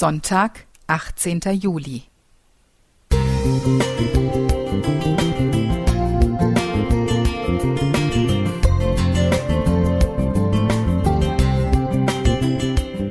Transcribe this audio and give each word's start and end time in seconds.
Sonntag, 0.00 0.66
18. 0.86 1.40
Juli. 1.60 2.04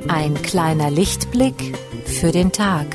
Ein 0.08 0.34
kleiner 0.42 0.90
Lichtblick 0.90 1.78
für 2.06 2.32
den 2.32 2.50
Tag. 2.50 2.86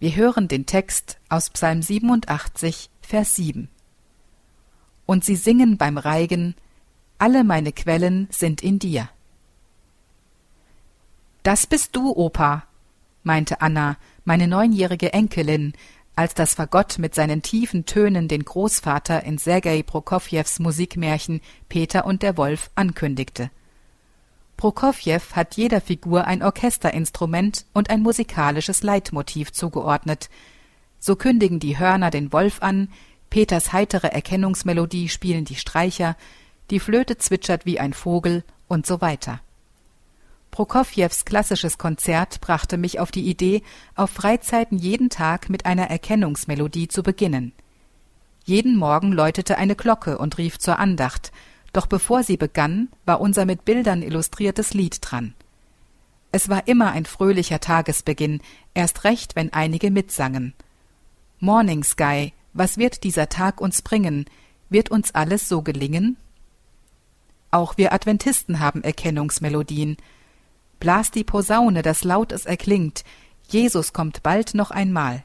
Wir 0.00 0.14
hören 0.14 0.46
den 0.46 0.64
Text 0.64 1.18
aus 1.28 1.50
Psalm 1.50 1.82
87, 1.82 2.88
Vers 3.00 3.34
7. 3.34 3.68
Und 5.06 5.24
sie 5.24 5.34
singen 5.34 5.76
beim 5.76 5.98
Reigen, 5.98 6.54
alle 7.18 7.42
meine 7.42 7.72
Quellen 7.72 8.28
sind 8.30 8.62
in 8.62 8.78
dir. 8.78 9.08
Das 11.42 11.66
bist 11.66 11.96
du, 11.96 12.14
Opa, 12.14 12.62
meinte 13.24 13.60
Anna, 13.60 13.96
meine 14.24 14.46
neunjährige 14.46 15.12
Enkelin, 15.12 15.72
als 16.14 16.32
das 16.32 16.54
Fagott 16.54 17.00
mit 17.00 17.16
seinen 17.16 17.42
tiefen 17.42 17.84
Tönen 17.84 18.28
den 18.28 18.44
Großvater 18.44 19.24
in 19.24 19.36
Sergei 19.36 19.82
Prokofjews 19.82 20.60
Musikmärchen 20.60 21.40
Peter 21.68 22.06
und 22.06 22.22
der 22.22 22.36
Wolf 22.36 22.70
ankündigte. 22.76 23.50
Prokofjew 24.58 25.20
hat 25.34 25.56
jeder 25.56 25.80
Figur 25.80 26.26
ein 26.26 26.42
Orchesterinstrument 26.42 27.64
und 27.72 27.90
ein 27.90 28.02
musikalisches 28.02 28.82
Leitmotiv 28.82 29.52
zugeordnet. 29.52 30.28
So 30.98 31.14
kündigen 31.14 31.60
die 31.60 31.78
Hörner 31.78 32.10
den 32.10 32.32
Wolf 32.32 32.60
an, 32.60 32.88
Peters 33.30 33.72
heitere 33.72 34.08
Erkennungsmelodie 34.08 35.08
spielen 35.08 35.44
die 35.44 35.54
Streicher, 35.54 36.16
die 36.70 36.80
Flöte 36.80 37.18
zwitschert 37.18 37.66
wie 37.66 37.78
ein 37.78 37.92
Vogel 37.92 38.42
und 38.66 38.84
so 38.84 39.00
weiter. 39.00 39.40
Prokofjews 40.50 41.24
klassisches 41.24 41.78
Konzert 41.78 42.40
brachte 42.40 42.78
mich 42.78 42.98
auf 42.98 43.12
die 43.12 43.28
Idee, 43.28 43.62
auf 43.94 44.10
Freizeiten 44.10 44.76
jeden 44.76 45.08
Tag 45.08 45.50
mit 45.50 45.66
einer 45.66 45.88
Erkennungsmelodie 45.88 46.88
zu 46.88 47.04
beginnen. 47.04 47.52
Jeden 48.44 48.76
Morgen 48.76 49.12
läutete 49.12 49.56
eine 49.56 49.76
Glocke 49.76 50.18
und 50.18 50.36
rief 50.36 50.58
zur 50.58 50.80
Andacht, 50.80 51.30
doch 51.78 51.86
bevor 51.86 52.24
sie 52.24 52.36
begann, 52.36 52.88
war 53.06 53.20
unser 53.20 53.44
mit 53.44 53.64
Bildern 53.64 54.02
illustriertes 54.02 54.74
Lied 54.74 54.98
dran. 55.00 55.34
Es 56.32 56.48
war 56.48 56.66
immer 56.66 56.90
ein 56.90 57.06
fröhlicher 57.06 57.60
Tagesbeginn, 57.60 58.40
erst 58.74 59.04
recht, 59.04 59.36
wenn 59.36 59.52
einige 59.52 59.92
mitsangen. 59.92 60.54
Morning 61.38 61.84
Sky, 61.84 62.32
was 62.52 62.78
wird 62.78 63.04
dieser 63.04 63.28
Tag 63.28 63.60
uns 63.60 63.82
bringen? 63.82 64.24
Wird 64.68 64.90
uns 64.90 65.14
alles 65.14 65.48
so 65.48 65.62
gelingen? 65.62 66.16
Auch 67.52 67.76
wir 67.78 67.92
Adventisten 67.92 68.58
haben 68.58 68.82
Erkennungsmelodien. 68.82 69.98
Blas 70.80 71.12
die 71.12 71.22
Posaune, 71.22 71.82
dass 71.82 72.02
laut 72.02 72.32
es 72.32 72.44
erklingt, 72.44 73.04
Jesus 73.46 73.92
kommt 73.92 74.24
bald 74.24 74.54
noch 74.54 74.72
einmal, 74.72 75.22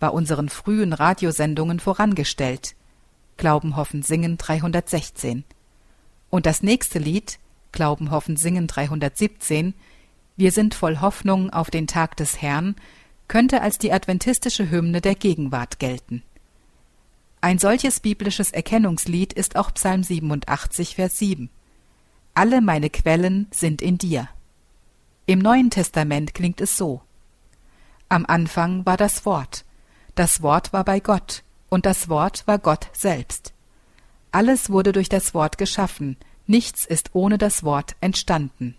war 0.00 0.12
unseren 0.12 0.48
frühen 0.48 0.92
Radiosendungen 0.92 1.78
vorangestellt. 1.78 2.74
Glauben, 3.36 3.76
Hoffen, 3.76 4.02
Singen 4.02 4.38
316. 4.38 5.44
Und 6.30 6.46
das 6.46 6.62
nächste 6.62 6.98
Lied, 6.98 7.38
Glauben, 7.72 8.10
Hoffen, 8.10 8.36
Singen 8.36 8.66
317, 8.66 9.74
Wir 10.36 10.52
sind 10.52 10.74
voll 10.74 11.00
Hoffnung 11.00 11.50
auf 11.50 11.70
den 11.70 11.86
Tag 11.86 12.16
des 12.16 12.40
Herrn, 12.40 12.76
könnte 13.28 13.60
als 13.60 13.78
die 13.78 13.92
adventistische 13.92 14.70
Hymne 14.70 15.00
der 15.00 15.14
Gegenwart 15.14 15.78
gelten. 15.78 16.22
Ein 17.40 17.58
solches 17.58 18.00
biblisches 18.00 18.50
Erkennungslied 18.50 19.32
ist 19.32 19.56
auch 19.56 19.72
Psalm 19.74 20.02
87, 20.02 20.96
Vers 20.96 21.18
7. 21.18 21.50
Alle 22.34 22.60
meine 22.60 22.90
Quellen 22.90 23.46
sind 23.50 23.80
in 23.80 23.98
dir. 23.98 24.28
Im 25.26 25.38
Neuen 25.38 25.70
Testament 25.70 26.34
klingt 26.34 26.60
es 26.60 26.76
so. 26.76 27.02
Am 28.08 28.24
Anfang 28.26 28.86
war 28.86 28.96
das 28.96 29.26
Wort. 29.26 29.64
Das 30.14 30.42
Wort 30.42 30.72
war 30.72 30.84
bei 30.84 31.00
Gott, 31.00 31.44
und 31.68 31.86
das 31.86 32.08
Wort 32.08 32.46
war 32.46 32.58
Gott 32.58 32.88
selbst. 32.92 33.52
Alles 34.38 34.70
wurde 34.70 34.92
durch 34.92 35.08
das 35.08 35.34
Wort 35.34 35.58
geschaffen, 35.58 36.16
nichts 36.46 36.84
ist 36.86 37.10
ohne 37.12 37.38
das 37.38 37.64
Wort 37.64 37.96
entstanden. 38.00 38.76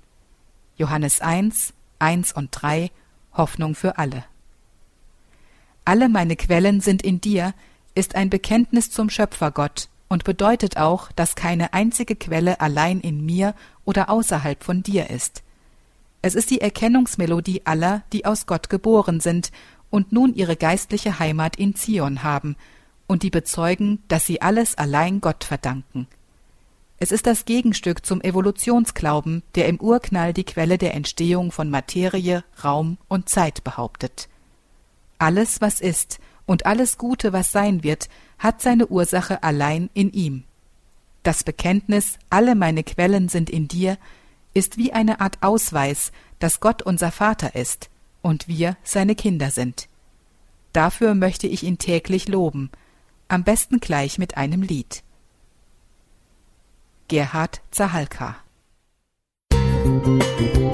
Johannes 0.77 1.19
1, 1.19 1.73
1 1.99 2.31
und 2.31 2.51
3, 2.53 2.89
Hoffnung 3.33 3.75
für 3.75 3.97
alle. 3.97 4.23
Alle 5.83 6.07
meine 6.07 6.37
Quellen 6.37 6.79
sind 6.79 7.01
in 7.01 7.19
dir 7.19 7.53
ist 7.93 8.15
ein 8.15 8.29
Bekenntnis 8.29 8.89
zum 8.89 9.09
Schöpfergott 9.09 9.89
und 10.07 10.23
bedeutet 10.23 10.77
auch, 10.77 11.11
dass 11.11 11.35
keine 11.35 11.73
einzige 11.73 12.15
Quelle 12.15 12.61
allein 12.61 13.01
in 13.01 13.25
mir 13.25 13.53
oder 13.83 14.09
außerhalb 14.09 14.63
von 14.63 14.81
dir 14.81 15.09
ist. 15.09 15.43
Es 16.21 16.35
ist 16.35 16.51
die 16.51 16.61
Erkennungsmelodie 16.61 17.65
aller, 17.65 18.03
die 18.13 18.25
aus 18.25 18.45
Gott 18.45 18.69
geboren 18.69 19.19
sind 19.19 19.51
und 19.89 20.13
nun 20.13 20.33
ihre 20.35 20.55
geistliche 20.55 21.19
Heimat 21.19 21.57
in 21.57 21.75
Zion 21.75 22.23
haben 22.23 22.55
und 23.09 23.23
die 23.23 23.31
bezeugen, 23.31 24.03
dass 24.07 24.27
sie 24.27 24.41
alles 24.41 24.77
allein 24.77 25.19
Gott 25.19 25.43
verdanken. 25.43 26.07
Es 26.99 27.11
ist 27.11 27.25
das 27.25 27.45
Gegenstück 27.45 28.05
zum 28.05 28.21
Evolutionsglauben, 28.21 29.41
der 29.55 29.67
im 29.67 29.79
Urknall 29.81 30.31
die 30.31 30.43
Quelle 30.43 30.77
der 30.77 30.93
Entstehung 30.93 31.51
von 31.51 31.71
Materie, 31.71 32.43
Raum 32.63 32.97
und 33.07 33.27
Zeit 33.27 33.63
behauptet. 33.63 34.29
Alles, 35.17 35.59
was 35.59 35.81
ist, 35.81 36.19
und 36.45 36.67
alles 36.67 36.99
Gute, 36.99 37.33
was 37.33 37.51
sein 37.51 37.83
wird, 37.83 38.09
hat 38.37 38.61
seine 38.61 38.87
Ursache 38.87 39.41
allein 39.41 39.89
in 39.95 40.11
ihm. 40.13 40.43
Das 41.23 41.43
Bekenntnis, 41.43 42.19
alle 42.29 42.53
meine 42.53 42.83
Quellen 42.83 43.27
sind 43.27 43.49
in 43.49 43.67
dir, 43.67 43.97
ist 44.53 44.77
wie 44.77 44.93
eine 44.93 45.19
Art 45.19 45.39
Ausweis, 45.41 46.11
dass 46.37 46.59
Gott 46.59 46.83
unser 46.83 47.11
Vater 47.11 47.55
ist 47.55 47.89
und 48.21 48.47
wir 48.47 48.77
seine 48.83 49.15
Kinder 49.15 49.49
sind. 49.49 49.87
Dafür 50.73 51.15
möchte 51.15 51.47
ich 51.47 51.63
ihn 51.63 51.79
täglich 51.79 52.27
loben, 52.27 52.69
am 53.29 53.43
besten 53.43 53.79
gleich 53.79 54.17
mit 54.17 54.35
einem 54.35 54.61
Lied. 54.61 55.03
Gerhard 57.07 57.61
Zahalka 57.71 58.35
Musik 59.83 60.68